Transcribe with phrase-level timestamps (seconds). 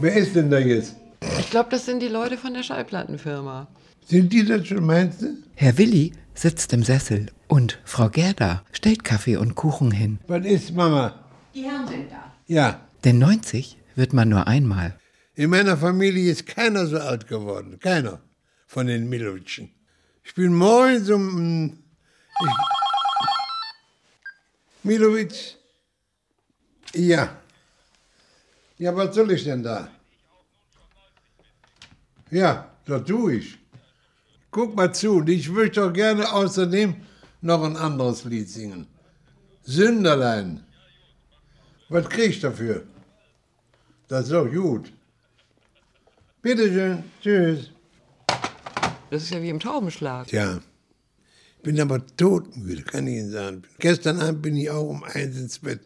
[0.00, 0.96] Wer ist denn da jetzt?
[1.38, 3.66] Ich glaube, das sind die Leute von der Schallplattenfirma.
[4.06, 5.36] Sind die das schon, meinst du?
[5.56, 10.18] Herr Willi sitzt im Sessel und Frau Gerda stellt Kaffee und Kuchen hin.
[10.28, 11.24] Was ist, Mama?
[11.54, 12.32] Die Herren sind da.
[12.46, 14.98] Ja, Denn 90 wird man nur einmal.
[15.34, 17.78] in meiner Familie ist keiner so alt geworden.
[17.80, 18.20] Keiner
[18.66, 19.70] von den Milowitschen.
[20.22, 21.78] Ich bin morgens um...
[22.40, 22.50] Ich,
[24.84, 25.54] Milowitsch?
[26.94, 27.36] Ja.
[28.78, 29.88] Ja, was soll ich denn da?
[32.30, 33.58] Ja, das tue ich.
[34.50, 36.96] Guck mal zu, ich möchte doch gerne außerdem
[37.40, 38.86] noch ein anderes Lied singen.
[39.62, 40.64] Sünderlein.
[41.88, 42.84] Was krieg ich dafür?
[44.08, 44.92] Das ist doch gut.
[46.42, 47.04] Bitteschön.
[47.22, 47.70] Tschüss.
[49.10, 50.32] Das ist ja wie im Taubenschlag.
[50.32, 53.62] Ich bin aber todmüde, kann ich Ihnen sagen.
[53.78, 55.80] Gestern Abend bin ich auch um eins ins Bett.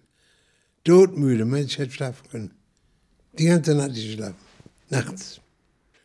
[0.85, 2.51] Todmüde, Mensch, ich hätte schlafen können.
[3.39, 4.37] Die ganze Nacht ich schlafen.
[4.91, 5.41] Nachts.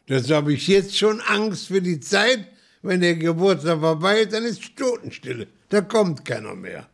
[0.08, 2.48] Das habe ich jetzt schon Angst für die Zeit,
[2.82, 5.48] wenn der Geburtstag vorbei ist, dann ist Totenstille.
[5.68, 6.88] Da kommt keiner mehr.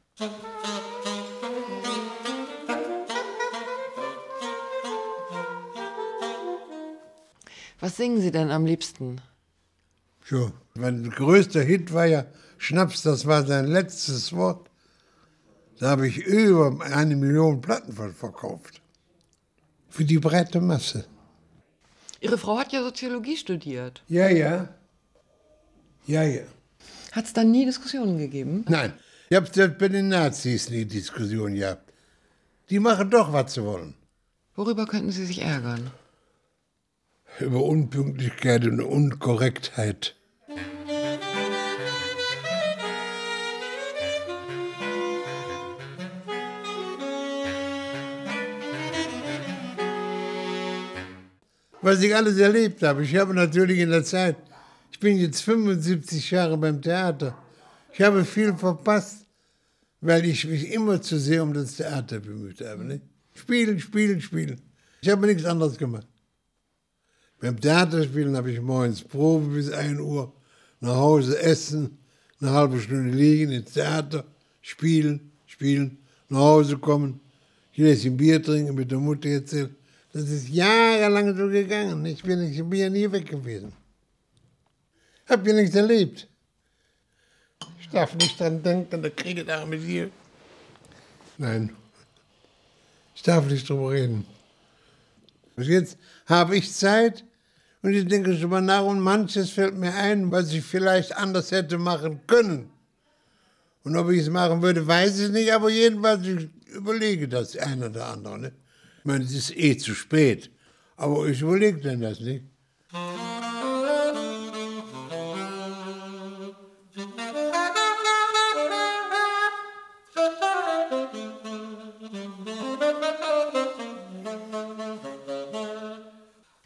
[7.79, 9.21] Was singen Sie denn am liebsten?
[10.25, 12.25] So, mein größter Hit war ja
[12.57, 14.71] Schnaps, das war sein letztes Wort.
[15.79, 18.81] Da habe ich über eine Million Platten verkauft.
[19.89, 21.05] Für die breite Masse.
[22.23, 24.01] Ihre Frau hat ja Soziologie studiert.
[24.07, 24.69] Ja, ja.
[26.07, 26.43] Ja, ja.
[27.11, 28.63] Hat es da nie Diskussionen gegeben?
[28.69, 28.93] Nein,
[29.29, 31.91] ich habe bei den Nazis nie Diskussion gehabt.
[32.69, 33.95] Die machen doch, was sie wollen.
[34.55, 35.91] Worüber könnten Sie sich ärgern?
[37.41, 40.15] Über Unpünktlichkeit und Unkorrektheit.
[51.83, 53.03] Was ich alles erlebt habe.
[53.03, 54.37] Ich habe natürlich in der Zeit,
[54.89, 57.37] ich bin jetzt 75 Jahre beim Theater.
[57.91, 59.25] Ich habe viel verpasst,
[59.99, 62.85] weil ich mich immer zu sehr um das Theater bemüht habe.
[62.85, 63.01] Ne?
[63.33, 64.61] Spielen, spielen, spielen.
[65.01, 66.07] Ich habe nichts anderes gemacht.
[67.41, 70.33] Beim Theaterspielen habe ich morgens Probe bis 1 Uhr,
[70.79, 71.97] nach Hause essen,
[72.39, 74.23] eine halbe Stunde liegen ins Theater,
[74.61, 75.97] spielen, spielen,
[76.29, 77.19] nach Hause kommen,
[77.71, 79.75] hier ein Bier trinken, mit der Mutter erzählen.
[80.13, 82.05] Das ist jahrelang so gegangen.
[82.05, 83.73] Ich bin, ich bin ja nie weg gewesen.
[85.27, 86.27] Hab ja nichts erlebt.
[87.79, 90.11] Ich darf nicht dran denken, da kriege ich da mit dir.
[91.39, 91.75] Nein.
[93.15, 94.25] Ich darf nicht drüber reden.
[95.55, 95.97] Und jetzt
[96.27, 97.23] habe ich Zeit
[97.81, 101.51] und ich denke schon mal nach und manches fällt mir ein, was ich vielleicht anders
[101.51, 102.69] hätte machen können.
[103.83, 107.83] Und ob ich es machen würde, weiß ich nicht, aber jedenfalls ich überlege das ein
[107.83, 108.39] oder andere.
[108.39, 108.51] Ne?
[109.03, 110.49] Ich meine, es ist eh zu spät,
[110.95, 112.45] aber ich überlege denn das nicht.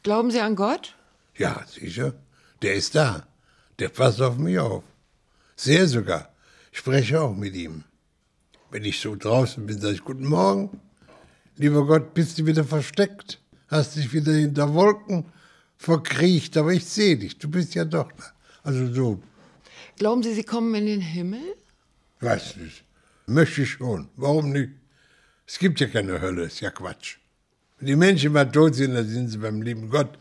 [0.04, 0.96] Glauben Sie an Gott?
[1.38, 2.14] Ja, sicher.
[2.62, 3.26] Der ist da.
[3.80, 4.84] Der passt auf mich auf.
[5.56, 6.32] Sehr sogar.
[6.72, 7.84] Ich spreche auch mit ihm.
[8.70, 10.80] Wenn ich so draußen bin, sage ich Guten Morgen.
[11.58, 13.40] Lieber Gott, bist du wieder versteckt?
[13.68, 15.26] Hast dich wieder hinter Wolken
[15.76, 17.38] verkriecht, aber ich sehe dich.
[17.38, 18.24] Du bist ja doch da.
[18.64, 19.22] Also so,
[19.98, 21.42] Glauben Sie, Sie kommen in den Himmel?
[22.20, 22.84] weiß nicht.
[23.26, 24.10] Möchte ich schon.
[24.16, 24.72] Warum nicht?
[25.46, 27.18] Es gibt ja keine Hölle, ist ja Quatsch.
[27.80, 30.18] Wenn die Menschen mal tot sind, dann sind sie beim lieben Gott.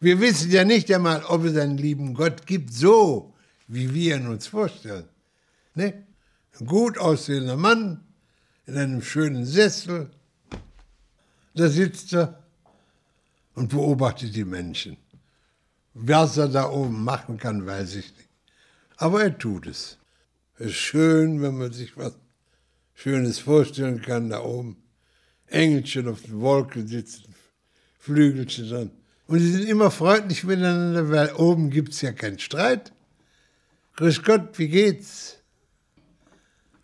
[0.00, 3.34] Wir wissen ja nicht einmal, ob es einen lieben Gott gibt, so
[3.68, 5.08] wie wir ihn uns vorstellen.
[5.74, 6.04] Ne?
[6.60, 8.00] Ein gut aussehender Mann
[8.66, 10.10] in einem schönen Sessel,
[11.54, 12.42] da sitzt er
[13.54, 14.96] und beobachtet die Menschen.
[15.94, 18.28] Was er da oben machen kann, weiß ich nicht.
[18.96, 19.98] Aber er tut es.
[20.58, 22.14] Es ist schön, wenn man sich was
[22.94, 24.76] Schönes vorstellen kann da oben.
[25.46, 27.34] Engelchen auf den Wolken sitzen,
[27.98, 28.90] Flügelchen dran.
[29.26, 32.92] Und sie sind immer freundlich miteinander, weil oben gibt es ja keinen Streit.
[33.96, 35.38] Grüß Gott, wie geht's?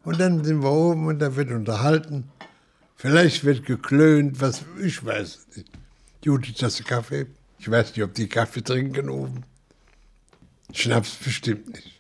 [0.05, 2.31] Und dann sind wir oben und da wird unterhalten.
[3.01, 5.71] Vielleicht wird geklönt, was ich weiß nicht.
[6.23, 7.29] Gute Tasse Kaffee.
[7.59, 9.45] Ich weiß nicht, ob die Kaffee trinken oben.
[10.75, 11.99] Schnaps bestimmt nicht.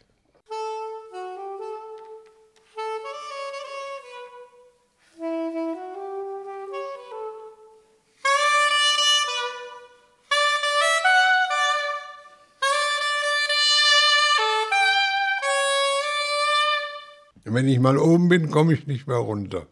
[17.44, 19.66] Wenn ich mal oben bin, komme ich nicht mehr runter.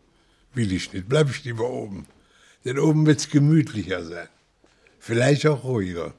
[0.55, 2.06] Will ich nicht, bleibe ich lieber oben.
[2.65, 4.29] Denn oben wird es gemütlicher sein.
[4.99, 6.15] Vielleicht auch ruhiger.